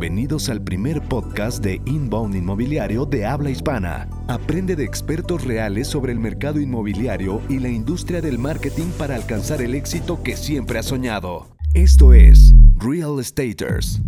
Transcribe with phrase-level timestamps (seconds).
[0.00, 4.08] Bienvenidos al primer podcast de Inbound Inmobiliario de habla hispana.
[4.28, 9.60] Aprende de expertos reales sobre el mercado inmobiliario y la industria del marketing para alcanzar
[9.60, 11.54] el éxito que siempre has soñado.
[11.74, 14.00] Esto es Real Estaters.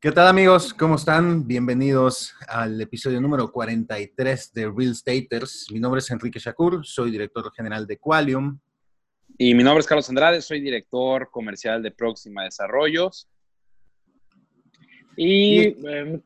[0.00, 0.74] ¿Qué tal amigos?
[0.74, 1.46] ¿Cómo están?
[1.46, 5.68] Bienvenidos al episodio número 43 de Real Staters.
[5.70, 8.58] Mi nombre es Enrique Shakur, soy director general de Qualium.
[9.38, 13.28] Y mi nombre es Carlos Andrade, soy director comercial de Próxima Desarrollos.
[15.16, 15.74] Y.
[15.86, 16.20] Em,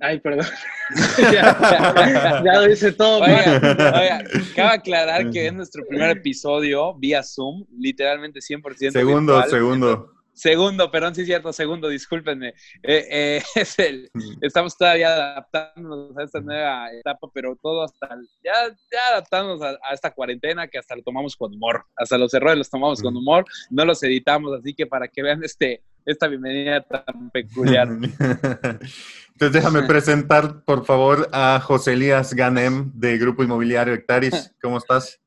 [0.00, 0.46] ay, perdón.
[1.32, 3.22] ya, lo hice todo.
[3.22, 4.22] Oiga,
[4.54, 8.92] cabe aclarar que es nuestro primer episodio vía Zoom, literalmente 100%.
[8.92, 10.20] Segundo, segundo.
[10.40, 12.54] Segundo, perdón, sí es cierto, segundo, discúlpenme.
[12.82, 18.08] Eh, eh, estamos todavía adaptándonos a esta nueva etapa, pero todo hasta,
[18.42, 21.84] ya, ya adaptándonos a, esta cuarentena que hasta lo tomamos con humor.
[21.94, 25.44] Hasta los errores los tomamos con humor, no los editamos, así que para que vean
[25.44, 27.88] este, esta bienvenida tan peculiar.
[27.88, 34.54] Entonces déjame presentar, por favor, a José Elías Ganem de Grupo Inmobiliario Hectaris.
[34.60, 35.20] ¿Cómo estás?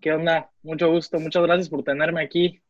[0.00, 0.50] ¿Qué onda?
[0.62, 2.60] Mucho gusto, muchas gracias por tenerme aquí.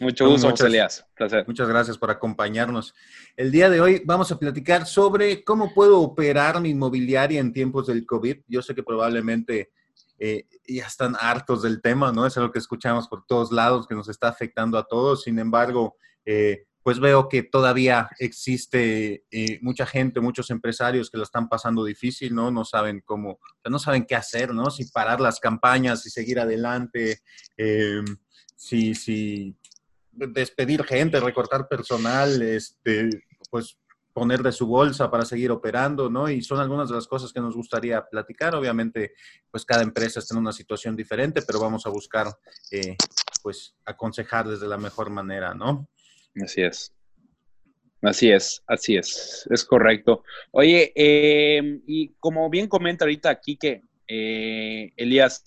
[0.00, 1.06] Mucho gusto, José Elías.
[1.14, 1.44] Placer.
[1.46, 2.94] Muchas gracias por acompañarnos.
[3.36, 7.86] El día de hoy vamos a platicar sobre cómo puedo operar mi inmobiliaria en tiempos
[7.86, 8.38] del COVID.
[8.48, 9.70] Yo sé que probablemente
[10.18, 12.26] eh, ya están hartos del tema, ¿no?
[12.26, 15.22] Es algo que escuchamos por todos lados, que nos está afectando a todos.
[15.22, 21.24] Sin embargo, eh, pues veo que todavía existe eh, mucha gente, muchos empresarios que lo
[21.24, 22.50] están pasando difícil, ¿no?
[22.50, 24.70] No saben cómo, no saben qué hacer, ¿no?
[24.70, 27.20] Si parar las campañas, si seguir adelante,
[28.56, 29.56] si, si
[30.12, 33.08] despedir gente, recortar personal, este,
[33.50, 33.78] pues
[34.14, 36.30] poner de su bolsa para seguir operando, ¿no?
[36.30, 38.54] Y son algunas de las cosas que nos gustaría platicar.
[38.54, 39.12] Obviamente,
[39.50, 42.28] pues cada empresa está en una situación diferente, pero vamos a buscar,
[42.70, 42.96] eh,
[43.42, 45.88] pues, aconsejarles de la mejor manera, ¿no?
[46.42, 46.94] Así es.
[48.02, 50.24] Así es, así es, es correcto.
[50.50, 55.42] Oye, em, y como bien comenta ahorita aquí que, eh, Elías,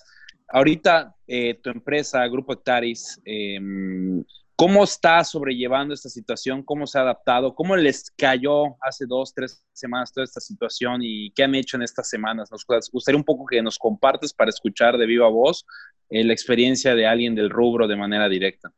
[0.47, 4.23] ahorita eh, tu empresa, Grupo Hectaris, em,
[4.59, 6.63] ¿Cómo está sobrellevando esta situación?
[6.63, 7.53] ¿Cómo se ha adaptado?
[7.53, 11.83] ¿Cómo les cayó hace dos, tres semanas toda esta situación y qué han hecho en
[11.83, 12.49] estas semanas?
[12.51, 15.63] Nos gustaría un poco que nos compartes para escuchar de viva voz
[16.09, 18.73] eh, la experiencia de alguien del rubro de manera directa.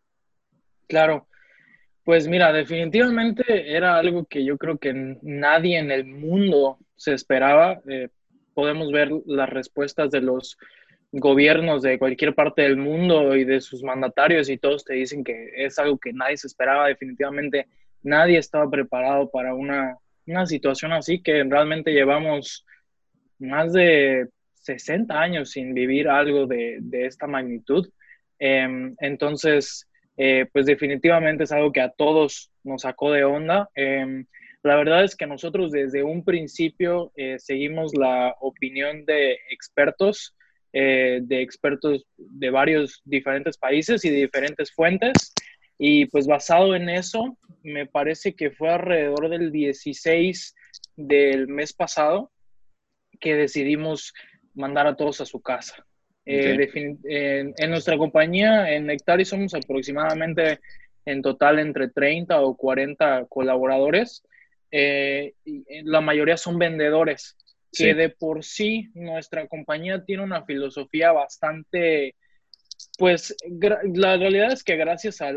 [0.85, 1.29] Claro,
[2.03, 7.79] pues mira, definitivamente era algo que yo creo que nadie en el mundo se esperaba.
[7.87, 8.09] Eh,
[8.53, 10.57] podemos ver las respuestas de los
[11.11, 15.51] gobiernos de cualquier parte del mundo y de sus mandatarios y todos te dicen que
[15.55, 17.67] es algo que nadie se esperaba definitivamente.
[18.03, 22.65] Nadie estaba preparado para una, una situación así que realmente llevamos
[23.39, 27.89] más de 60 años sin vivir algo de, de esta magnitud.
[28.37, 29.87] Em, entonces,
[30.17, 33.69] eh, pues definitivamente es algo que a todos nos sacó de onda.
[33.73, 34.25] Em,
[34.63, 40.35] la verdad es que nosotros desde un principio eh, seguimos la opinión de expertos
[40.71, 45.33] eh, de expertos de varios diferentes países y de diferentes fuentes.
[45.77, 50.55] Y pues basado en eso, me parece que fue alrededor del 16
[50.95, 52.31] del mes pasado
[53.19, 54.13] que decidimos
[54.53, 55.85] mandar a todos a su casa.
[56.25, 60.59] Eh, en, nuestra compañía, en Nectari, somos aproximadamente
[61.05, 64.23] en total entre 30 o 40 colaboradores.
[64.71, 67.35] Eh, y la mayoría son vendedores
[67.71, 72.15] que de por sí nuestra compañía tiene una filosofía bastante,
[72.97, 73.35] pues
[73.93, 75.31] la realidad es que gracias a,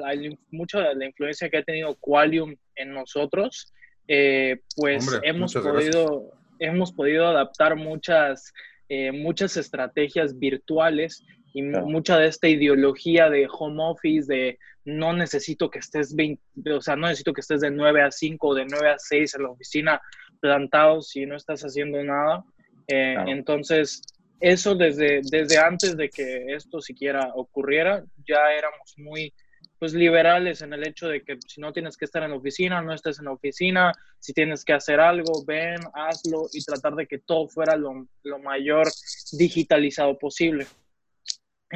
[0.51, 3.73] mucha de la influencia que ha tenido Qualium en nosotros,
[4.09, 8.53] eh, pues hemos, podido, hemos podido adaptar muchas,
[8.89, 15.71] eh, muchas estrategias virtuales y mucha de esta ideología de home office, de no necesito
[15.71, 16.41] que estés 20,
[16.73, 19.35] o sea, no necesito que estés de 9 a 5 o de 9 a 6
[19.35, 20.01] en la oficina
[20.43, 22.45] plantados si no estás haciendo nada.
[22.89, 24.03] Eh, entonces,
[24.41, 29.33] eso desde, desde antes de que esto siquiera ocurriera, ya éramos muy
[29.79, 32.81] pues liberales en el hecho de que si no tienes que estar en la oficina,
[32.83, 37.09] no estés en la oficina, si tienes que hacer algo, ven, hazlo y tratar de
[37.09, 38.87] que todo fuera lo, lo mayor
[39.33, 40.67] digitalizado posible.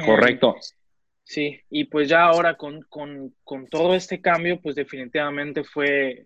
[0.05, 0.55] Correcto.
[1.25, 6.25] sí, y pues ya ahora con, con, con, todo este cambio, pues definitivamente fue,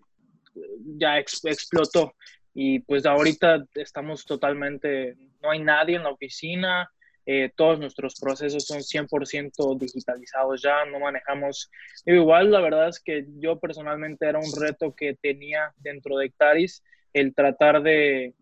[0.96, 2.14] ya explotó.
[2.54, 6.90] Y pues ahorita estamos totalmente, no hay nadie en la oficina,
[7.24, 11.70] eh, todos nuestros procesos son 100% digitalizados ya, no manejamos.
[12.04, 16.82] Igual la verdad es que yo personalmente era un reto que tenía dentro de Hectaris,
[17.12, 18.34] el tratar de,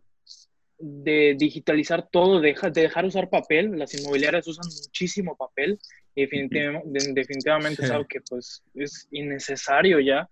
[0.79, 3.79] de digitalizar todo, de, de dejar usar papel.
[3.79, 5.79] Las inmobiliarias usan muchísimo papel
[6.15, 10.29] y definitivamente, definitivamente es algo que pues es innecesario ya.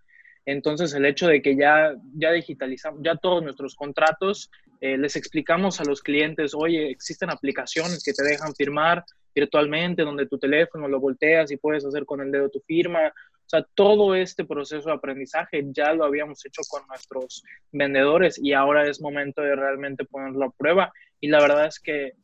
[0.51, 4.51] Entonces, el hecho de que ya, ya digitalizamos, ya todos nuestros contratos,
[4.81, 9.05] eh, les explicamos a los clientes, oye, existen aplicaciones que te dejan firmar
[9.35, 13.09] virtualmente, donde tu teléfono lo volteas y puedes hacer con el dedo tu firma.
[13.09, 18.55] O sea, todo este proceso de aprendizaje ya lo habíamos hecho con nuestros vendedores y
[18.55, 20.91] ahora es momento de realmente ponerlo a prueba.
[21.21, 22.15] Y la verdad es que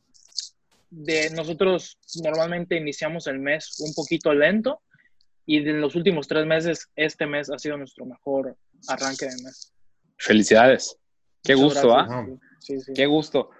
[0.89, 4.81] de nosotros normalmente iniciamos el mes un poquito lento,
[5.45, 8.57] y en los últimos tres meses, este mes ha sido nuestro mejor
[8.87, 9.71] arranque de mes.
[10.17, 10.97] Felicidades.
[11.43, 12.25] Qué gusto, ¿ah?
[12.59, 12.93] Sí, sí.
[12.93, 13.51] Qué gusto.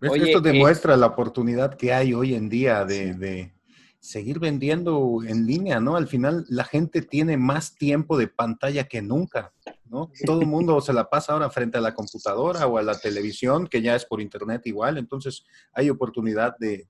[0.00, 3.52] esto eh, demuestra la oportunidad que hay hoy en día de,
[3.98, 5.96] seguir vendiendo en línea, ¿no?
[5.96, 9.54] Al final la gente tiene más tiempo de pantalla que nunca,
[9.86, 10.10] ¿no?
[10.26, 13.66] Todo el mundo se la pasa ahora frente a la computadora o a la televisión,
[13.66, 16.86] que ya es por internet igual, entonces hay oportunidad de,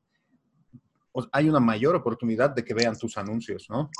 [1.32, 3.90] hay una mayor oportunidad de que vean tus anuncios, ¿no?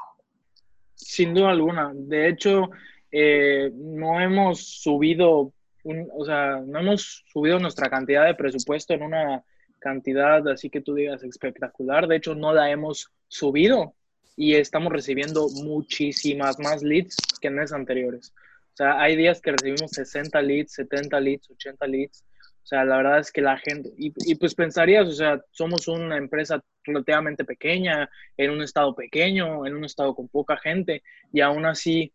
[0.95, 1.93] Sin duda alguna.
[1.95, 2.71] De hecho,
[3.11, 5.53] eh, no hemos subido,
[5.85, 9.45] o sea, no hemos subido nuestra cantidad de presupuesto en una
[9.79, 12.09] cantidad así que tú digas espectacular.
[12.09, 13.95] De hecho, no la hemos subido
[14.37, 18.33] y estamos recibiendo muchísimas más leads que en meses anteriores.
[18.73, 22.25] O sea, hay días que recibimos 60 leads, 70 leads, 80 leads.
[22.65, 25.87] O sea, la verdad es que la gente, y, y, pues pensarías, o sea, somos
[25.87, 28.09] una empresa relativamente pequeña,
[28.39, 32.11] en un estado pequeño, en un estado con poca gente, y aún así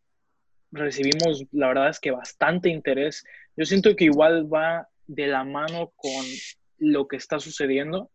[0.72, 3.24] recibimos, la verdad es que bastante interés.
[3.56, 6.26] Yo siento que igual va de la mano con
[6.80, 8.10] lo que está sucediendo,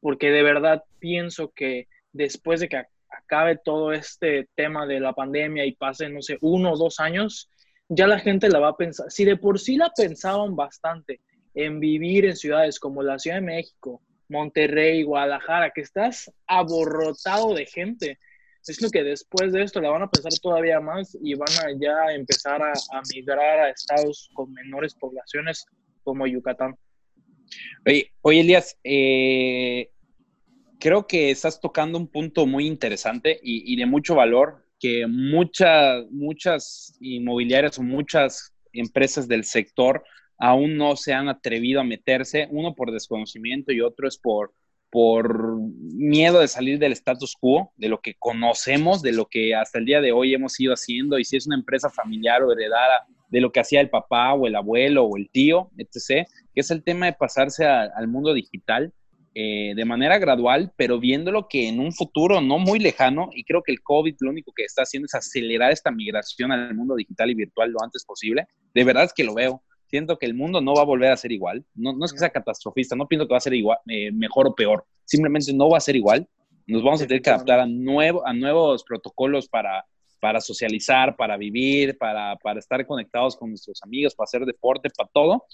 [0.00, 5.64] porque de verdad pienso que después de que acabe todo este tema de la pandemia
[5.64, 7.48] y pase, no sé, uno o dos años,
[7.88, 11.20] ya la gente la va a pensar, si de por sí la pensaban bastante,
[11.54, 17.66] en vivir en ciudades como la Ciudad de México, Monterrey, Guadalajara, que estás aborrotado de
[17.66, 18.18] gente.
[18.66, 21.70] Es lo que después de esto la van a pensar todavía más y van a
[21.80, 22.72] ya empezar a,
[23.12, 25.66] migrar a estados con menores poblaciones
[26.04, 26.76] como Yucatán.
[27.84, 29.90] Oye, oye Elías, eh,
[30.78, 36.04] creo que estás tocando un punto muy interesante y, y de mucho valor que muchas,
[36.10, 40.02] muchas inmobiliarias o muchas empresas del sector
[40.42, 44.52] aún no se han atrevido a meterse, uno por desconocimiento y otro es por,
[44.90, 49.78] por miedo de salir del status quo, de lo que conocemos, de lo que hasta
[49.78, 53.06] el día de hoy hemos ido haciendo, y si es una empresa familiar o heredada
[53.28, 56.72] de lo que hacía el papá o el abuelo o el tío, etc., que es
[56.72, 58.92] el tema de pasarse al mundo digital
[59.36, 63.62] eh, de manera gradual, pero viéndolo que en un futuro no muy lejano, y creo
[63.62, 67.30] que el COVID lo único que está haciendo es acelerar esta migración al mundo digital
[67.30, 69.62] y virtual lo antes posible, de verdad es que lo veo
[69.92, 71.66] siento que el mundo no va a volver a ser igual.
[71.74, 74.46] No, no es que sea catastrofista, no pienso que va a ser igual, eh, mejor
[74.46, 74.86] o peor.
[75.04, 76.26] Simplemente no va a ser igual.
[76.66, 79.84] Nos vamos a tener que adaptar a, nuevo, a nuevos protocolos para,
[80.18, 85.10] para socializar, para vivir, para, para estar conectados con nuestros amigos, para hacer deporte, para
[85.12, 85.44] todo.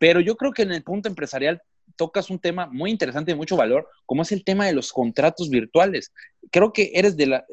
[0.00, 1.62] Pero yo creo que en el punto empresarial
[1.94, 4.92] tocas un tema muy interesante y de mucho valor, como es el tema de los
[4.92, 6.12] contratos virtuales.
[6.50, 7.44] Creo que eres de, la,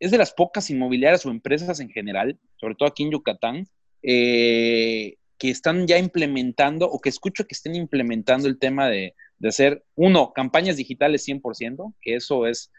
[0.00, 3.66] es de las pocas inmobiliarias o empresas en general, sobre todo aquí en Yucatán,
[4.02, 9.14] eh, que están ya implementando o que escucho que estén implementando el tema de,
[9.44, 12.72] hacer, uno, campañas digitales 100%, que eso es,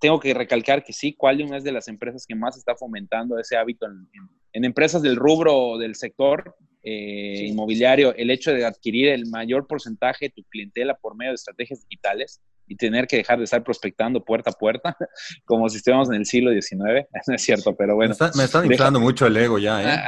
[0.00, 3.56] tengo que recalcar que sí, Qualium es de las empresas que más está fomentando ese
[3.56, 4.08] hábito en,
[4.52, 10.26] en empresas del rubro del sector eh, inmobiliario, el hecho de adquirir el mayor porcentaje
[10.26, 14.24] de tu clientela por medio de estrategias digitales y tener que dejar de estar prospectando
[14.24, 14.96] puerta a puerta,
[15.44, 18.14] como si estuviéramos en el siglo XIX, no es cierto, pero bueno.
[18.34, 20.00] Me, están inflando mucho el ego ya, ¿eh?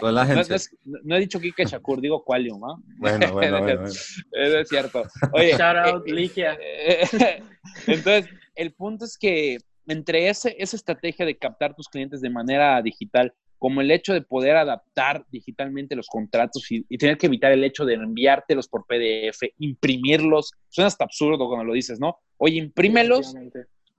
[1.04, 2.82] no, he dicho Kike Shakur, digo Qualium, ¿no?
[2.98, 3.86] Bueno, bueno, bueno.
[3.86, 5.04] es cierto.
[5.32, 6.58] Oye, Shout out, eh, Ligia.
[7.86, 12.80] entonces, el punto es que entre ese, esa estrategia de captar tus clientes de manera
[12.82, 17.64] digital como el hecho de poder adaptar digitalmente los contratos y, tener que evitar el
[17.64, 20.52] hecho de enviártelos por PDF, imprimirlos.
[20.68, 22.18] Suena hasta absurdo cuando lo dices, ¿no?
[22.36, 23.34] Oye, imprímelos,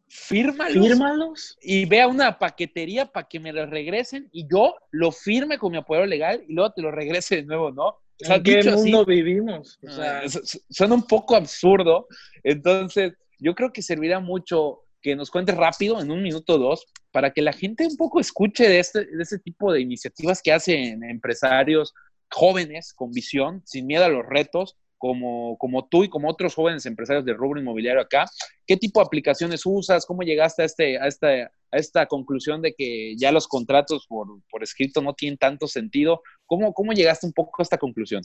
[0.08, 5.12] fírmalos, fírmalos y ve a una paquetería para que me los regresen y yo lo
[5.12, 7.98] firme con mi apoyo legal y luego te lo regrese de nuevo, ¿no?
[8.20, 9.80] ¿En qué mundo vivimos?
[9.82, 10.24] O sea,
[10.70, 12.08] suena un poco absurdo.
[12.44, 16.86] Entonces, yo creo que servirá mucho que nos cuentes rápido, en un minuto o dos,
[17.12, 20.52] para que la gente un poco escuche de este, de este tipo de iniciativas que
[20.52, 21.94] hacen empresarios
[22.30, 26.86] jóvenes con visión, sin miedo a los retos, como, como tú y como otros jóvenes
[26.86, 28.26] empresarios del rubro inmobiliario acá.
[28.68, 30.06] ¿Qué tipo de aplicaciones usas?
[30.06, 34.28] ¿Cómo llegaste a, este, a, esta, a esta conclusión de que ya los contratos por,
[34.52, 36.22] por escrito no tienen tanto sentido?
[36.46, 38.22] ¿Cómo, ¿Cómo llegaste un poco a esta conclusión?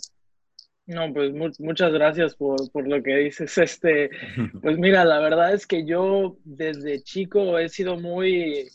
[0.87, 3.57] No, pues muchas gracias por, por, lo que dices.
[3.59, 4.11] Este,
[4.63, 8.69] pues mira, la verdad es que yo desde chico he sido muy,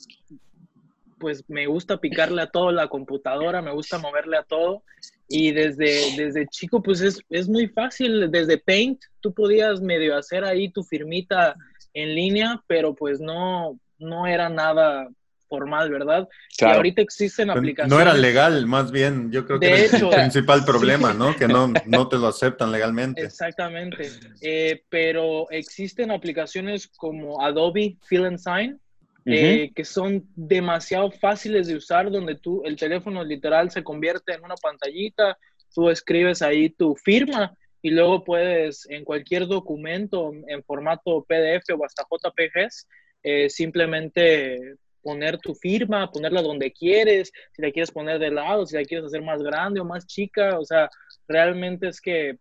[1.19, 4.83] pues me gusta picarle a todo la computadora, me gusta moverle a todo.
[5.27, 8.31] Y desde, desde chico, pues es, es muy fácil.
[8.31, 11.55] Desde Paint, tú podías medio hacer ahí tu firmita
[11.93, 15.07] en línea, pero pues no, no era nada
[15.49, 16.29] formal, ¿verdad?
[16.57, 17.93] Y ahorita existen aplicaciones.
[17.93, 21.35] No era legal, más bien, yo creo que es el principal problema, ¿no?
[21.35, 23.23] Que no, no te lo aceptan legalmente.
[23.23, 24.09] Exactamente.
[24.41, 28.79] Eh, pero existen aplicaciones como Adobe Fill and Sign,
[29.25, 34.43] eh, que son demasiado fáciles de usar, donde tú, el teléfono literal se convierte en
[34.43, 35.37] una pantallita,
[35.73, 41.85] tú escribes ahí tu firma y luego puedes en cualquier documento en formato PDF o
[41.85, 42.87] hasta JPGs,
[43.23, 48.75] eh, simplemente poner tu firma, ponerla donde quieres, si la quieres poner de lado, si
[48.75, 50.89] la quieres hacer más grande o más chica, o sea,
[51.27, 52.37] realmente es que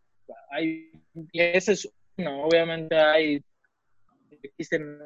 [0.50, 0.90] hay,
[1.32, 3.42] y ese es uno, obviamente hay,
[4.42, 4.98] existen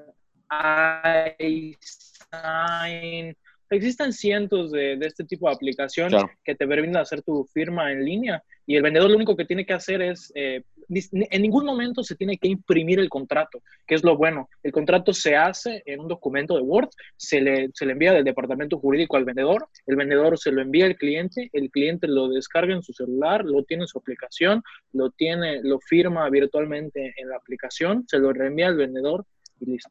[1.38, 3.36] iSign.
[3.70, 8.44] Existen cientos de, este tipo de aplicaciones que te permiten hacer tu firma en línea
[8.66, 12.16] y el vendedor lo único que tiene que hacer es, eh, en ningún momento se
[12.16, 14.48] tiene que imprimir el contrato, que es lo bueno.
[14.62, 18.24] El contrato se hace en un documento de Word, se le, se le envía del
[18.24, 22.74] departamento jurídico al vendedor, el vendedor se lo envía al cliente, el cliente lo descarga
[22.74, 27.36] en su celular, lo tiene en su aplicación, lo tiene, lo firma virtualmente en la
[27.36, 29.24] aplicación, se lo reenvía al vendedor
[29.60, 29.90] y listo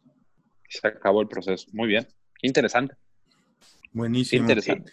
[0.72, 1.68] se acabó el proceso.
[1.74, 2.08] Muy bien,
[2.42, 2.96] interesante.
[3.92, 4.44] Buenísimo.
[4.44, 4.92] interesante.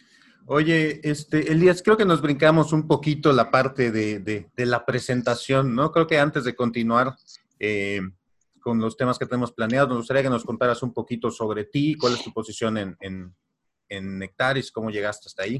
[0.50, 5.92] Oye, este, Elías, creo que nos brincamos un poquito la parte de, la presentación, ¿no?
[5.92, 7.14] Creo que antes de continuar
[7.58, 8.00] eh,
[8.58, 11.96] con los temas que tenemos planeados, nos gustaría que nos contaras un poquito sobre ti,
[11.96, 12.96] cuál es tu posición en,
[13.90, 15.58] en, Nectaris, cómo llegaste hasta ahí.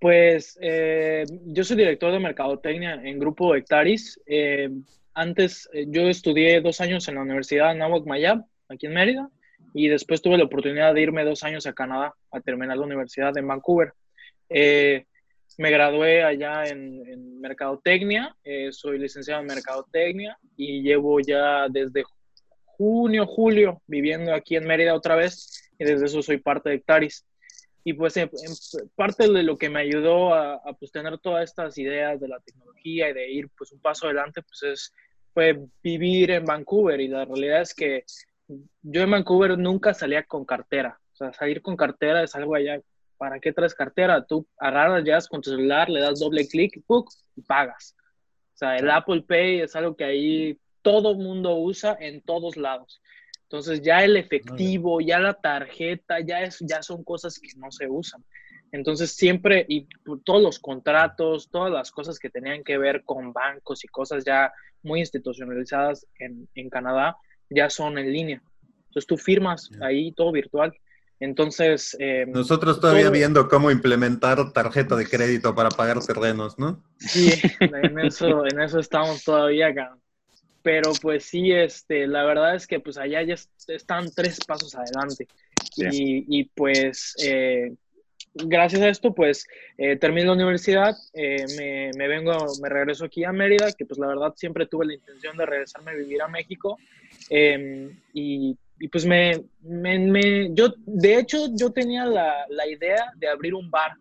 [0.00, 4.20] Pues eh, yo soy director de Mercadotecnia en Grupo Hectaris.
[4.26, 4.70] Eh,
[5.14, 9.28] antes eh, yo estudié dos años en la Universidad de Nahuac Mayab, aquí en Mérida,
[9.74, 13.36] y después tuve la oportunidad de irme dos años a Canadá a terminar la universidad
[13.36, 13.92] en Vancouver.
[14.48, 15.04] Eh,
[15.58, 22.04] me gradué allá en, Mercadotecnia, eh, soy licenciado en Mercadotecnia y llevo ya desde
[22.64, 27.24] junio, julio viviendo aquí en Mérida otra vez y desde eso soy parte de Hectaris.
[27.84, 28.14] Y pues
[28.94, 32.38] parte de lo que me ayudó a, a pues, tener todas estas ideas de la
[32.40, 34.92] tecnología y de ir pues un paso adelante pues es
[35.32, 38.04] fue vivir en Vancouver y la realidad es que
[38.82, 40.98] yo en Vancouver nunca salía con cartera.
[41.12, 42.80] O sea, salir con cartera es algo allá.
[43.16, 44.24] ¿Para qué traes cartera?
[44.24, 46.82] Tú agarras ya con tu celular, le das doble clic
[47.36, 47.96] y pagas.
[48.54, 53.02] O sea, el Apple Pay es algo que ahí todo mundo usa en todos lados.
[53.42, 57.88] Entonces ya el efectivo, ya la tarjeta, ya, es, ya son cosas que no se
[57.88, 58.24] usan.
[58.72, 59.88] Entonces siempre, y
[60.24, 64.52] todos los contratos, todas las cosas que tenían que ver con bancos y cosas ya
[64.82, 67.16] muy institucionalizadas en, en Canadá,
[67.50, 68.42] ya son en línea.
[68.88, 70.74] Entonces tú firmas ahí todo virtual.
[71.20, 71.96] Entonces...
[71.98, 76.82] Eh, Nosotros todavía viendo cómo implementar tarjeta de crédito para pagar terrenos, ¿no?
[76.98, 79.96] Sí, en eso, en eso estamos todavía acá.
[80.62, 83.34] Pero pues sí, este, la verdad es que pues allá ya
[83.68, 85.26] están tres pasos adelante.
[85.76, 87.72] Y, y, pues eh,
[88.46, 93.24] gracias a esto, pues eh, terminé la universidad, eh, me, me, vengo, me regreso aquí
[93.24, 96.28] a Mérida, que pues la verdad siempre tuve la intención de regresarme a vivir a
[96.28, 96.78] México.
[97.30, 103.12] Em, y, y, pues me, me, me, yo, de hecho, yo tenía la, la, idea
[103.16, 103.92] de abrir un bar,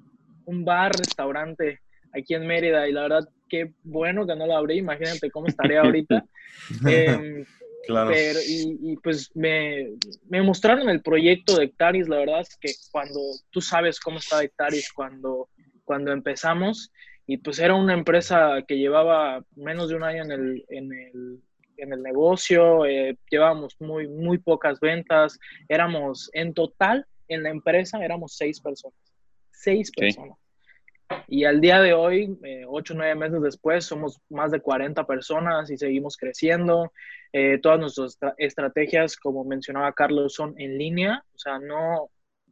[0.46, 1.79] un bar, restaurante
[2.13, 5.82] aquí en Mérida, y la verdad, qué bueno que no lo abrí, imagínate cómo estaría
[5.82, 6.25] ahorita.
[7.88, 8.12] Claro.
[8.13, 9.94] y, pues me,
[10.29, 12.08] me, mostraron el proyecto de Hectaris.
[12.08, 15.50] La verdad es que cuando tú sabes cómo está Hectaris, cuando,
[15.84, 16.91] cuando empezamos,
[17.25, 21.41] y pues era una empresa que llevaba menos de un año en el, en el,
[21.77, 28.03] en el negocio, eh, llevábamos muy, muy pocas ventas, éramos en total en la empresa
[28.03, 28.98] éramos seis personas.
[29.51, 30.38] Seis personas.
[31.27, 35.06] Y al día de hoy, eh, ocho o nueve meses después, somos más de 40
[35.06, 36.91] personas y seguimos creciendo.
[37.34, 41.24] Eh, todas nuestras estrategias, como mencionaba Carlos, son en línea.
[41.36, 42.10] O sea, no,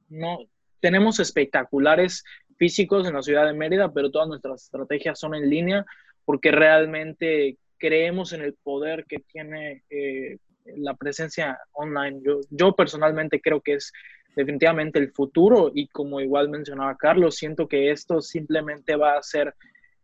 [0.10, 0.40] no
[0.80, 2.24] tenemos espectaculares
[2.58, 5.86] físicos en la ciudad de Mérida, pero todas nuestras estrategias son en línea
[6.26, 10.38] porque realmente creemos en el poder que tiene eh,
[10.78, 12.22] la presencia online.
[12.24, 13.92] Yo, yo personalmente creo que es
[14.36, 19.54] definitivamente el futuro y como igual mencionaba Carlos, siento que esto simplemente va a hacer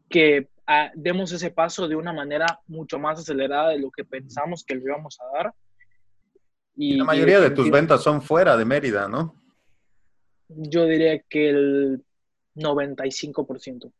[0.09, 0.47] que
[0.95, 4.81] demos ese paso de una manera mucho más acelerada de lo que pensamos que lo
[4.81, 5.53] íbamos a dar.
[6.75, 9.35] Y, la mayoría de tus ventas son fuera de Mérida, ¿no?
[10.47, 12.03] Yo diría que el
[12.55, 13.91] 95%.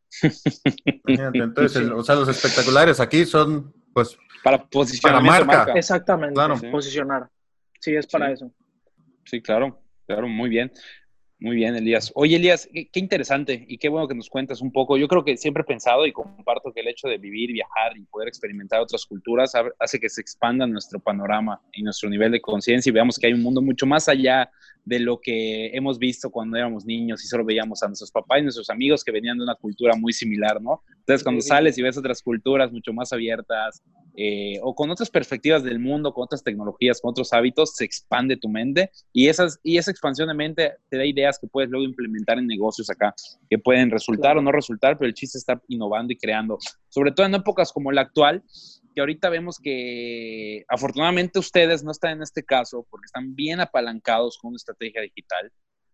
[1.08, 5.74] Entonces, o sea, los espectaculares aquí son, pues, para posicionar marca.
[5.76, 6.40] Exactamente,
[6.72, 7.30] posicionar.
[7.80, 8.52] Sí, es para eso.
[9.26, 10.72] Sí, claro claro, muy bien.
[11.42, 12.12] Muy bien, Elías.
[12.14, 14.96] Oye, Elías, qué, interesante y qué bueno que nos cuentas un poco.
[14.96, 18.04] Yo creo que siempre he pensado y comparto que el hecho de vivir, viajar y
[18.04, 22.92] poder experimentar otras culturas hace que se expanda nuestro panorama y nuestro nivel de conciencia
[22.92, 24.52] y veamos que hay un mundo mucho más allá
[24.86, 28.44] de lo que hemos visto cuando éramos niños y solo veíamos a nuestros papás y
[28.44, 30.84] nuestros amigos que venían de una cultura muy similar, ¿no?
[31.02, 33.82] Entonces, cuando sales y ves otras culturas mucho más abiertas
[34.16, 38.38] eh, o con otras perspectivas del mundo, con otras tecnologías, con otros hábitos, se expande
[38.38, 41.86] tu mente y, esas, y esa expansión de mente te da ideas que puedes luego
[41.86, 43.14] implementar en negocios acá,
[43.50, 46.58] que pueden resultar o no resultar, pero el chiste es estar innovando y creando,
[46.90, 48.44] sobre todo en épocas como la actual,
[48.94, 54.38] que ahorita vemos que afortunadamente ustedes no están en este caso porque están bien apalancados
[54.38, 55.52] con una estrategia digital,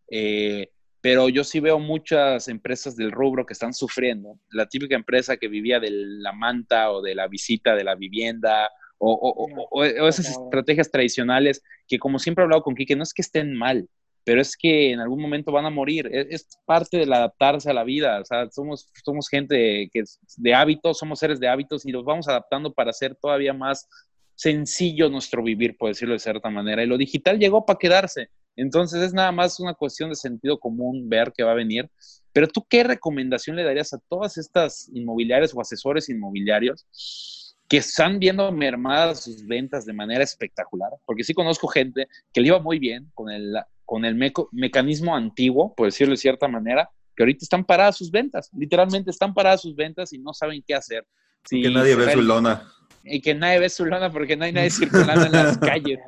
[0.10, 0.70] eh,
[1.02, 4.40] pero yo sí veo muchas empresas del rubro que están sufriendo.
[4.50, 8.70] La típica empresa que vivía de la manta o de la visita de la vivienda
[9.00, 13.54] o, esas estrategias tradicionales que como siempre he hablado con Kike, no es que estén
[13.54, 13.88] mal,
[14.24, 16.10] pero es que en algún momento van a morir.
[16.12, 18.20] E, es, parte del adaptarse a la vida.
[18.20, 22.04] O sea, somos, somos gente que es de hábitos, somos seres de hábitos y los
[22.04, 23.88] vamos adaptando para hacer todavía más
[24.36, 26.84] sencillo nuestro vivir, por decirlo de cierta manera.
[26.84, 28.30] Y lo digital llegó para quedarse.
[28.58, 31.90] Entonces es nada más una cuestión de sentido común ver qué va a venir.
[32.34, 38.20] Pero tú, ¿qué recomendación le darías a todas estas inmobiliarias o asesores inmobiliarios que están
[38.20, 40.90] viendo mermadas sus ventas de manera espectacular?
[41.06, 43.56] Porque sí conozco gente que le iba muy bien con el
[43.88, 44.16] con el
[44.52, 49.34] mecanismo antiguo, por decirlo de cierta manera, que ahorita están paradas sus ventas, literalmente están
[49.34, 51.08] paradas sus ventas y no saben qué hacer.
[51.46, 52.70] Si que nadie ve su lona.
[53.10, 56.00] Y que nadie ve su lona porque no hay nadie circulando en las calles.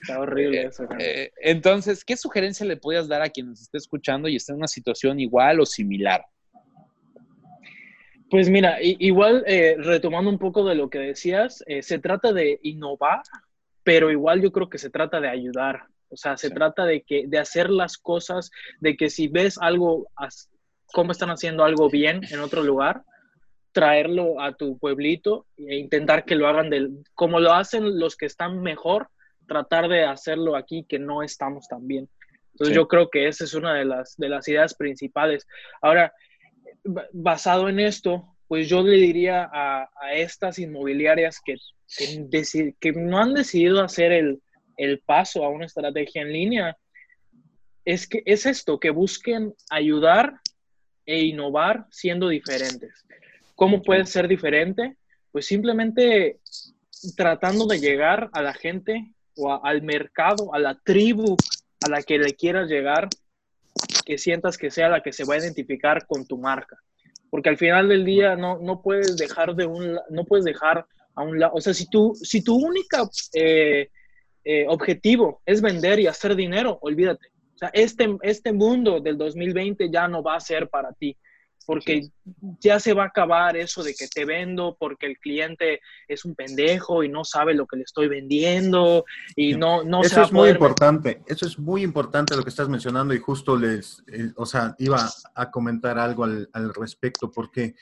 [0.00, 0.86] Está horrible eso.
[0.98, 4.58] Eh, entonces, ¿qué sugerencia le podías dar a quien nos esté escuchando y está en
[4.58, 6.24] una situación igual o similar?
[8.30, 12.60] Pues mira, igual eh, retomando un poco de lo que decías, eh, se trata de
[12.62, 13.22] innovar,
[13.82, 15.84] pero igual yo creo que se trata de ayudar.
[16.10, 20.08] O sea, se trata de, que, de hacer las cosas, de que si ves algo,
[20.92, 23.02] cómo están haciendo algo bien en otro lugar,
[23.78, 28.26] traerlo a tu pueblito e intentar que lo hagan del, como lo hacen los que
[28.26, 29.08] están mejor,
[29.46, 32.08] tratar de hacerlo aquí que no estamos tan bien.
[32.50, 35.46] Entonces yo creo que esa es una de las, de las ideas principales.
[35.80, 36.12] Ahora,
[37.12, 41.54] basado en esto, pues yo le diría a, estas inmobiliarias que,
[42.80, 44.42] que no han decidido hacer el,
[44.76, 46.76] el paso a una estrategia en línea
[47.84, 50.40] es que es esto, que busquen ayudar
[51.06, 53.06] e innovar siendo diferentes.
[53.58, 54.98] ¿Cómo puede ser diferente?
[55.32, 56.38] Pues simplemente
[57.16, 61.36] tratando de llegar a la gente o al mercado, a la tribu
[61.84, 63.08] a la que le quieras llegar,
[64.06, 66.76] que sientas que sea la que se va a identificar con tu marca.
[67.30, 71.22] Porque al final del día no, no puedes dejar de un, no puedes dejar a
[71.24, 73.90] un lado, o sea, si tu, si tu única eh,
[74.44, 77.26] eh, objetivo es vender y hacer dinero, olvídate.
[77.56, 81.16] O sea, este, este mundo del 2020 ya no va a ser para ti,
[81.66, 82.10] porque
[82.60, 86.34] ya se va a acabar eso de que te vendo porque el cliente es un
[86.34, 89.04] pendejo y no sabe lo que le estoy vendiendo
[89.36, 93.12] y no, no Eso es muy importante, eso es muy importante lo que estás mencionando
[93.12, 97.74] y justo les, eh, o sea, iba a comentar algo al, al respecto porque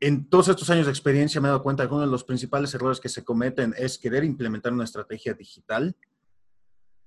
[0.00, 2.72] en todos estos años de experiencia me he dado cuenta que uno de los principales
[2.74, 5.96] errores que se cometen es querer implementar una estrategia digital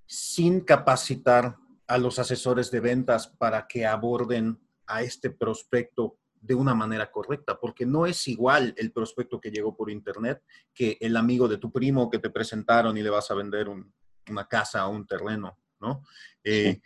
[0.06, 1.56] sin capacitar
[1.88, 4.60] a los asesores de ventas para que aborden
[4.94, 9.76] a este prospecto de una manera correcta, porque no es igual el prospecto que llegó
[9.76, 10.42] por internet
[10.74, 14.48] que el amigo de tu primo que te presentaron y le vas a vender una
[14.48, 16.04] casa o un terreno, ¿no?
[16.44, 16.82] Eh,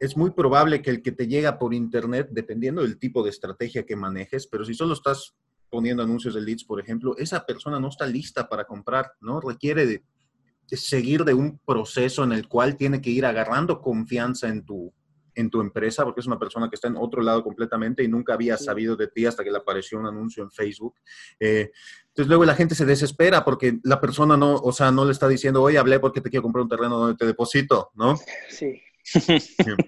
[0.00, 3.86] es muy probable que el que te llega por internet, dependiendo del tipo de estrategia
[3.86, 5.34] que manejes, pero si solo estás
[5.70, 9.40] poniendo anuncios de leads, por ejemplo, esa persona no está lista para comprar, ¿no?
[9.40, 10.04] Requiere de,
[10.76, 14.92] seguir de un proceso en el cual tiene que ir agarrando confianza en tu,
[15.38, 18.34] en tu empresa, porque es una persona que está en otro lado completamente y nunca
[18.34, 20.94] había sabido de ti hasta que le apareció un anuncio en Facebook.
[21.38, 21.70] Eh,
[22.08, 25.28] entonces luego la gente se desespera porque la persona no, o sea, no le está
[25.28, 28.16] diciendo, oye, hablé porque te quiero comprar un terreno donde te deposito, ¿no?
[28.48, 28.82] Sí.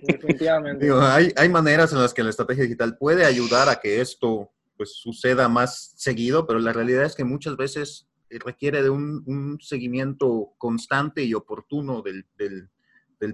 [0.03, 0.89] Definitivamente.
[0.93, 4.95] hay, hay maneras en las que la estrategia digital puede ayudar a que esto pues
[4.95, 8.09] suceda más seguido, pero la realidad es que muchas veces
[8.39, 12.71] requiere de un, seguimiento constante y oportuno del,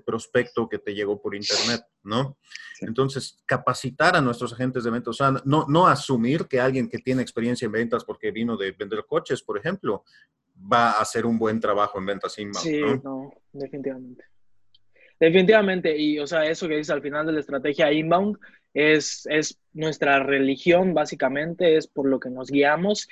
[0.03, 2.39] prospecto que te llegó por internet, ¿no?
[2.81, 6.99] Entonces, capacitar a nuestros agentes de ventas, o sea, no, no asumir que alguien que
[6.99, 10.05] tiene experiencia en ventas porque vino de vender coches, por ejemplo,
[10.73, 12.67] va a hacer un buen trabajo en ventas inbound.
[12.67, 14.25] Sí, no definitivamente.
[15.19, 18.37] Definitivamente, y o sea, eso que dice al final de la estrategia inbound
[18.75, 23.09] es, es nuestra religión, básicamente, es por lo que nos guiamos.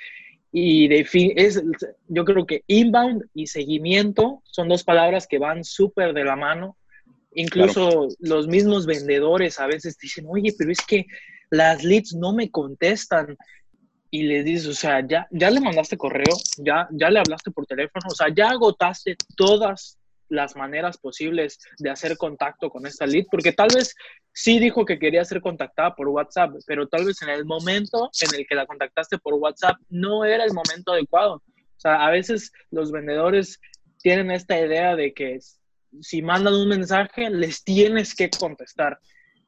[0.57, 1.61] Y es,
[2.07, 6.77] yo creo que inbound y seguimiento son dos palabras que van súper de la mano,
[7.35, 11.05] Incluso los mismos vendedores a veces dicen, oye, pero es que
[11.49, 13.37] las leads no me contestan.
[14.09, 17.65] Y le dices, o sea, ya, ya le mandaste correo, ya, ya le hablaste por
[17.65, 19.97] teléfono, o sea, ya agotaste todas
[20.29, 23.95] las maneras posibles de hacer contacto con esta lead, porque tal vez
[24.33, 28.39] sí dijo que quería ser contactada por WhatsApp, pero tal vez en el momento en
[28.39, 31.35] el que la contactaste por WhatsApp no era el momento adecuado.
[31.35, 33.59] O sea, a veces los vendedores
[34.01, 35.39] tienen esta idea de que
[36.01, 38.99] si mandan un mensaje, les tienes que contestar.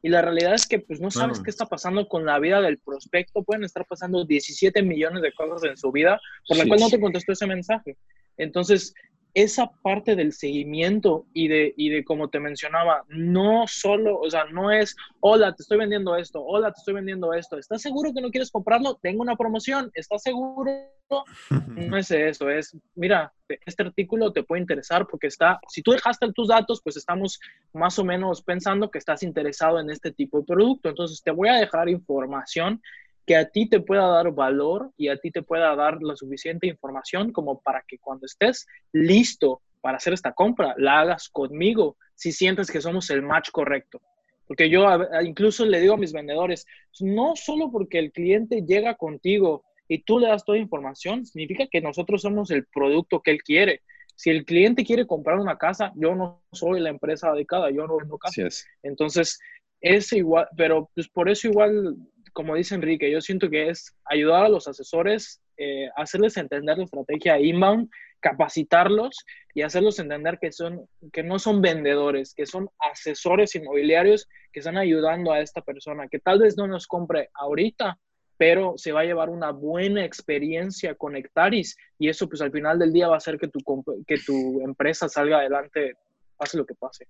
[0.02, 2.80] Y la realidad es que pues no sabes qué está pasando con la vida del
[2.80, 3.44] prospecto.
[3.44, 7.00] Pueden estar pasando 17 millones de cosas en su vida por la cual no te
[7.00, 7.98] contestó ese mensaje.
[8.38, 8.94] Entonces,
[9.38, 14.46] esa parte del seguimiento y de, y de, como te mencionaba, no solo, o sea,
[14.46, 18.22] no es, hola, te estoy vendiendo esto, hola, te estoy vendiendo esto, ¿estás seguro que
[18.22, 18.96] no quieres comprarlo?
[19.00, 20.72] Tengo una promoción, ¿estás seguro?
[21.78, 26.34] No es eso, es, mira, este artículo te puede interesar porque está, si tú dejaste
[26.34, 27.40] tus datos, pues estamos
[27.74, 31.48] más o menos pensando que estás interesado en este tipo de producto, entonces te voy
[31.48, 32.82] a dejar información
[33.28, 36.66] que a ti te pueda dar valor y a ti te pueda dar la suficiente
[36.66, 42.32] información como para que cuando estés listo para hacer esta compra, la hagas conmigo si
[42.32, 44.02] sientes que somos el match correcto.
[44.48, 44.86] Porque yo
[45.24, 46.66] incluso le digo a mis vendedores,
[47.02, 51.82] no solo porque el cliente llega contigo y tú le das toda información, significa que
[51.82, 53.82] nosotros somos el producto que él quiere.
[54.16, 57.98] Si el cliente quiere comprar una casa, yo no soy la empresa dedicada, yo no
[57.98, 58.66] vendo casas.
[58.84, 59.38] Entonces,
[59.82, 61.98] es igual, pero pues por eso igual
[62.38, 66.84] como dice Enrique, yo siento que es ayudar a los asesores, eh, hacerles entender la
[66.84, 73.56] estrategia inbound, capacitarlos y hacerlos entender que, son, que no son vendedores, que son asesores
[73.56, 77.98] inmobiliarios que están ayudando a esta persona, que tal vez no nos compre ahorita,
[78.38, 82.78] pero se va a llevar una buena experiencia con Nectaris y eso pues al final
[82.78, 83.58] del día va a hacer que tu,
[84.06, 85.96] que tu empresa salga adelante,
[86.38, 87.08] pase lo que pase.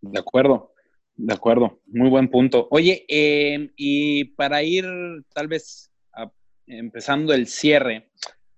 [0.00, 0.75] De acuerdo.
[1.16, 2.68] De acuerdo, muy buen punto.
[2.70, 4.84] Oye, em, y para ir
[5.32, 5.90] tal vez
[6.66, 8.10] empezando el cierre,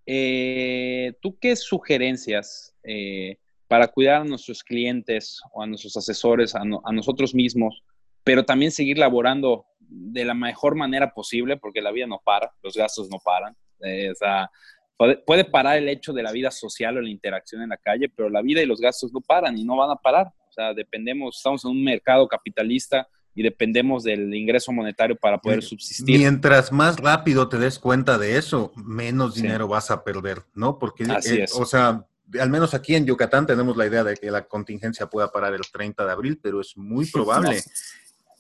[0.07, 3.37] eh, ¿tú qué sugerencias eh,
[3.69, 7.83] para cuidar a nuestros clientes o a nuestros asesores, a, nosotros mismos,
[8.25, 12.75] pero también seguir laborando de la mejor manera posible, porque la vida no para, los
[12.75, 13.55] gastos no paran.
[13.81, 14.51] Eh, o sea,
[14.97, 18.09] puede, puede parar el hecho de la vida social o la interacción en la calle,
[18.09, 20.33] pero la vida y los gastos no paran y no van a parar
[20.75, 26.19] dependemos, estamos en un mercado capitalista y dependemos del ingreso monetario para poder subsistir.
[26.19, 30.77] Mientras más rápido te des cuenta de eso, menos dinero vas a perder, ¿no?
[30.77, 32.05] Porque, eh, o sea,
[32.41, 35.61] al menos aquí en Yucatán tenemos la idea de que la contingencia pueda parar el
[35.61, 37.63] 30 de abril, pero es muy probable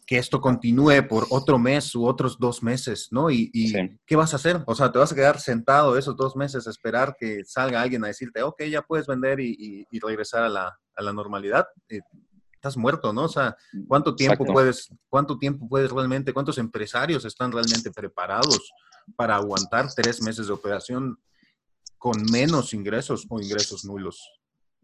[0.04, 3.31] que esto continúe por otro mes u otros dos meses, ¿no?
[3.31, 3.72] Y,
[4.04, 4.62] ¿qué vas a hacer?
[4.66, 8.02] O sea, te vas a quedar sentado esos dos meses a esperar que salga alguien
[8.04, 12.01] a decirte, ok, ya puedes vender y regresar a la, a la normalidad, eh,
[12.53, 13.25] estás muerto, ¿no?
[13.25, 13.57] O sea,
[13.87, 18.73] ¿cuánto tiempo puedes, cuánto tiempo puedes realmente, cuántos empresarios están realmente preparados
[19.17, 21.19] para aguantar tres meses de operación
[21.97, 24.29] con menos ingresos o ingresos nulos?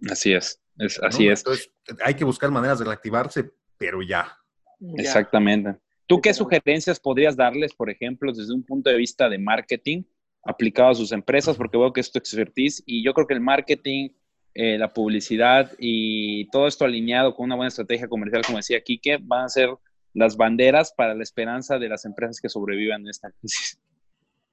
[0.08, 1.40] Así es, es así es.
[1.40, 1.70] Entonces,
[2.04, 4.38] hay que buscar maneras de reactivarse, pero ya.
[4.96, 5.76] Exactamente.
[6.06, 10.04] ¿Tú qué sugerencias podrías darles, por ejemplo, desde un punto de vista de marketing
[10.44, 11.56] aplicado a sus empresas?
[11.56, 14.10] Porque veo que es tu expertise y yo creo que el marketing
[14.54, 19.18] eh, la publicidad y todo esto alineado con una buena estrategia comercial, como decía Quique,
[19.20, 19.68] van a ser
[20.12, 23.80] las banderas para la esperanza de las empresas que sobrevivan en esta crisis.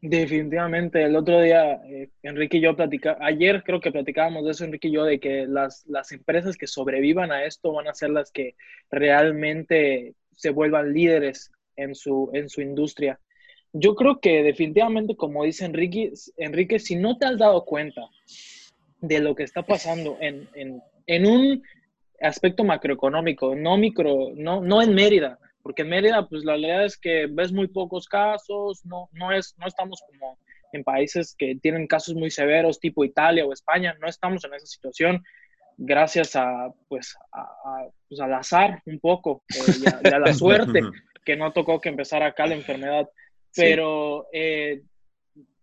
[0.02, 4.66] Definitivamente, el otro día eh, Enrique y yo platicamos, ayer creo que platicábamos de eso
[4.66, 8.10] Enrique y yo, de que las, las empresas que sobrevivan a esto van a ser
[8.10, 8.56] las que
[8.90, 13.20] realmente se vuelvan líderes en su, en su industria.
[13.74, 18.02] Yo creo que definitivamente, como dice Enrique, Enrique, si no te has dado cuenta
[19.02, 21.64] de lo que está pasando en, en, en un
[22.22, 26.98] aspecto macroeconómico, no micro, no, no en Mérida, porque en Mérida, pues la realidad es
[26.98, 30.38] que ves muy pocos casos, no, no, es, no estamos como
[30.72, 34.66] en países que tienen casos muy severos, tipo Italia o España, no estamos en esa
[34.66, 35.24] situación
[35.78, 40.82] gracias a, pues, a, pues, al azar un poco eh, y, a, la suerte
[41.26, 43.10] que no tocó que empezara acá la enfermedad.
[43.54, 44.84] Pero eh,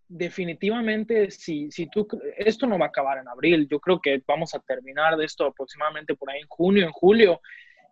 [0.09, 4.55] definitivamente, si, si tú, esto no va a acabar en abril, yo creo que vamos
[4.55, 7.41] a terminar de esto aproximadamente por ahí en junio, en julio,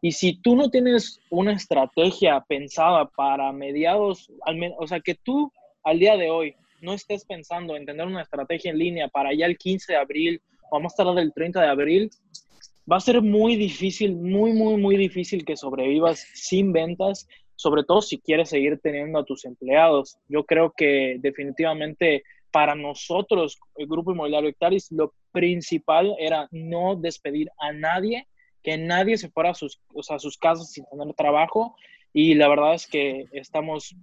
[0.00, 5.52] y si tú no tienes una estrategia pensada para mediados, al o sea, que tú
[5.85, 9.46] al día de hoy no estés pensando en tener una estrategia en línea para ya
[9.46, 12.11] el 15 de abril o más tarde el 30 de abril,
[12.90, 17.26] va a ser muy difícil, muy, muy, muy difícil que sobrevivas sin ventas
[17.57, 20.19] sobre todo si quieres seguir teniendo a tus empleados.
[20.29, 27.51] Yo creo que definitivamente para nosotros, el Grupo Inmobiliario Hectaris, lo principal era no despedir
[27.59, 28.29] a nadie
[28.62, 31.77] que nadie se fuera a sus, a sus casas sin tener trabajo
[32.12, 33.95] y la verdad es que estamos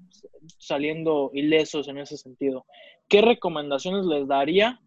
[0.57, 2.65] saliendo ilesos en ese sentido.
[3.09, 4.79] ¿Qué recomendaciones les daría?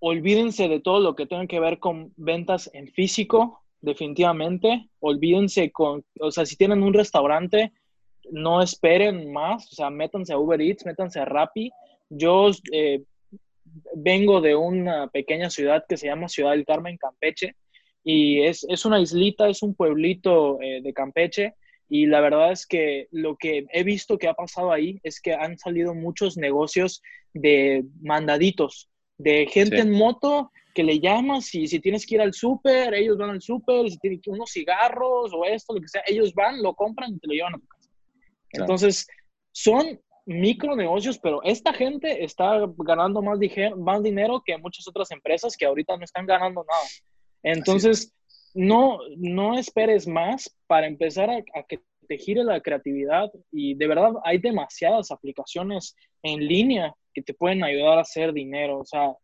[0.00, 4.88] Olvídense de todo lo que tenga que ver con ventas en físico, definitivamente.
[5.00, 7.72] Olvídense con, o sea, si tienen un restaurante,
[8.30, 11.70] no esperen más, o sea, métanse a Uber Eats, métanse a Rappi.
[12.08, 13.02] Yo eh,
[13.94, 17.56] vengo de una pequeña ciudad que se llama Ciudad del Carmen, Campeche,
[18.02, 21.54] y es, una islita, es un pueblito eh, de Campeche,
[21.88, 25.34] y la verdad es que lo que he visto que ha pasado ahí es que
[25.34, 31.80] han salido muchos negocios de mandaditos, de gente en moto que le llamas y si
[31.80, 35.72] tienes que ir al súper, ellos van al súper, si tienes unos cigarros o esto,
[35.72, 37.90] lo que sea, ellos van, lo compran y te lo llevan a tu casa.
[38.50, 39.06] Entonces,
[39.52, 43.38] son micronegocios, pero esta gente está ganando más,
[43.76, 46.88] más dinero que muchas otras empresas que ahorita no están ganando nada.
[47.42, 48.12] Entonces,
[48.54, 54.12] no, no esperes más para empezar a, que te gire la creatividad y de verdad
[54.24, 58.80] hay demasiadas aplicaciones en línea que te pueden ayudar a hacer dinero.
[58.80, 59.14] O sea,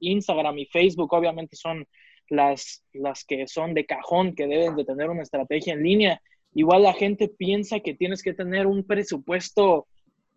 [0.00, 1.86] Instagram y Facebook obviamente son
[2.28, 6.22] las, las que son de cajón, que deben de tener una estrategia en línea.
[6.54, 9.86] Igual la gente piensa que tienes que tener un presupuesto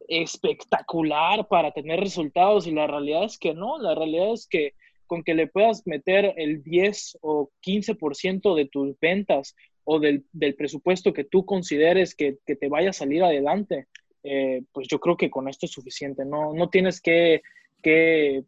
[0.08, 4.74] espectacular para tener resultados y la realidad es que no, la realidad es que
[5.08, 10.24] con que le puedas meter el 10 o 15% de tus ventas o del,
[10.58, 13.88] presupuesto que tú consideres que, te vaya a salir adelante,
[14.24, 16.26] eh, pues yo creo que con esto es suficiente.
[16.26, 17.42] No, no tienes que,
[17.82, 18.44] que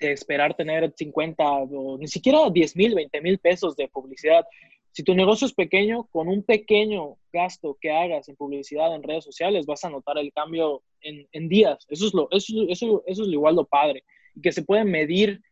[0.00, 4.44] esperar tener 50 o ni siquiera 10 mil, 20 mil pesos de publicidad.
[4.92, 9.24] Si tu negocio es pequeño, con un pequeño gasto que hagas en publicidad en redes
[9.24, 11.86] sociales, vas a notar el cambio en, en días.
[11.88, 14.02] Eso es, lo, eso, eso, eso es lo igual lo padre.
[14.34, 15.42] Y que se puede medir,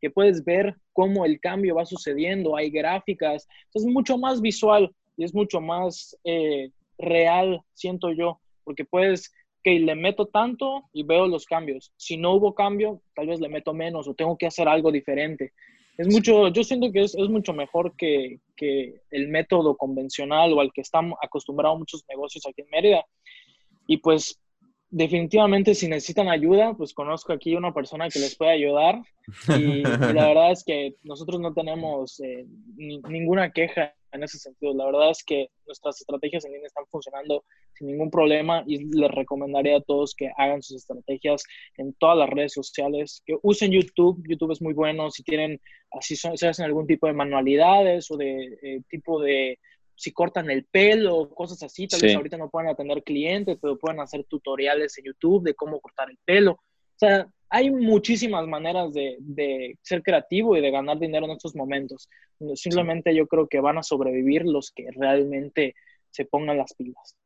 [0.00, 3.46] que puedes ver cómo el cambio va sucediendo, hay gráficas.
[3.74, 9.78] Es mucho más visual y es mucho más eh, real, siento yo, porque puedes que
[9.78, 11.92] le meto tanto y veo los cambios.
[11.96, 15.52] Si no hubo cambio, tal vez le meto menos o tengo que hacer algo diferente.
[15.96, 20.60] Es mucho, yo siento que es, es mucho mejor que, que, el método convencional o
[20.60, 23.06] al que están acostumbrados muchos negocios aquí en Mérida.
[23.86, 24.38] Y pues
[24.96, 29.02] definitivamente si necesitan ayuda, pues conozco aquí una persona que les puede ayudar
[29.48, 34.72] y, la verdad es que nosotros no tenemos eh, ninguna queja en ese sentido.
[34.72, 39.10] La verdad es que nuestras estrategias en línea están funcionando sin ningún problema y les
[39.10, 41.44] recomendaría a todos que hagan sus estrategias
[41.76, 44.24] en todas las redes sociales, que usen YouTube.
[44.26, 48.80] YouTube es muy bueno si tienen, así hacen algún tipo de manualidades o de eh,
[48.88, 49.58] tipo de
[49.96, 54.00] si cortan el pelo, cosas así, tal vez ahorita no puedan atender clientes, pero pueden
[54.00, 56.52] hacer tutoriales en YouTube de cómo cortar el pelo.
[56.52, 61.54] O sea, hay muchísimas maneras de, de, ser creativo y de ganar dinero en estos
[61.54, 62.08] momentos.
[62.54, 65.74] Simplemente yo creo que van a sobrevivir los que realmente
[66.10, 67.16] se pongan las pilas.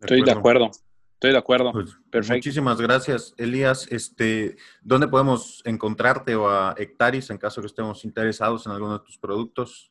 [0.00, 0.70] Estoy de acuerdo.
[1.14, 1.72] Estoy de acuerdo.
[1.72, 2.36] Pues, Perfecto.
[2.36, 3.90] Muchísimas gracias, Elías.
[3.90, 9.04] Este, ¿Dónde podemos encontrarte o a Hectaris en caso que estemos interesados en alguno de
[9.04, 9.90] tus productos?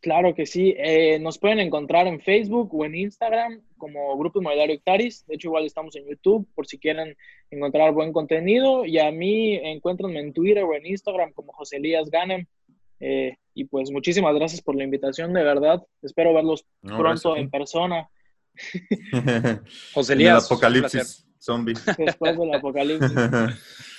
[0.00, 0.74] Claro que sí.
[0.76, 5.26] Eh, nos pueden encontrar en Facebook o en Instagram como Grupo Inmobiliario Hectaris.
[5.26, 7.16] De hecho, igual estamos en YouTube por si quieren
[7.50, 8.84] encontrar buen contenido.
[8.84, 12.46] Y a mí encuéntranme en Twitter o en Instagram como José Elías Ganem.
[13.00, 15.82] Eh, y pues muchísimas gracias por la invitación, de verdad.
[16.02, 18.08] Espero verlos pronto en persona.
[19.92, 20.46] José Elías.
[20.46, 21.74] apocalipsis zombie.
[21.96, 23.12] Después del apocalipsis.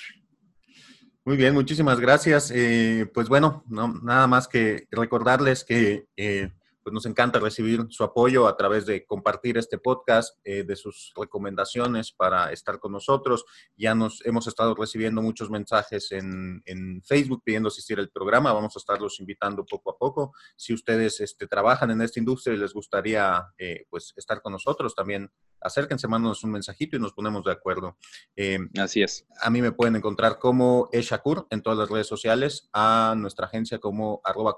[1.28, 2.54] Muy bien, muchísimas gracias.
[2.56, 8.48] Eh, pues bueno, nada más que recordarles que eh, pues nos encanta recibir su apoyo
[8.48, 13.44] a través de compartir este podcast, eh, de sus recomendaciones para estar con nosotros.
[13.76, 16.64] Ya nos hemos estado recibiendo muchos mensajes en,
[17.04, 18.54] Facebook pidiendo asistir al programa.
[18.54, 20.32] Vamos a estarlos invitando poco a poco.
[20.56, 23.46] Si ustedes este, trabajan en esta industria y les gustaría
[23.90, 25.30] pues estar con nosotros, también
[25.62, 27.98] acérquense, mándanos un mensajito y nos ponemos de acuerdo.
[28.36, 29.26] Eh, Así es.
[29.42, 33.80] A mí me pueden encontrar como Eshakur en todas las redes sociales, a nuestra agencia
[33.80, 34.58] como arroba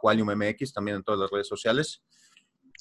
[0.74, 2.02] también en todas las redes sociales.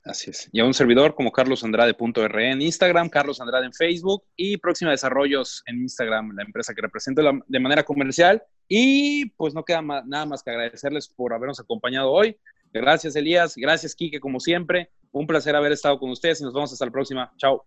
[0.05, 0.49] Así es.
[0.53, 5.63] Y a un servidor como carlosandrade.re en Instagram, Carlos Andrade en Facebook y Próxima Desarrollos
[5.67, 8.43] en Instagram, la empresa que represento de manera comercial.
[8.69, 12.37] Y pues no queda nada más que agradecerles por habernos acompañado hoy.
[12.73, 13.55] Gracias, Elías.
[13.57, 14.91] Gracias, Quique, como siempre.
[15.11, 17.33] Un placer haber estado con ustedes y nos vemos hasta la próxima.
[17.37, 17.67] Chao.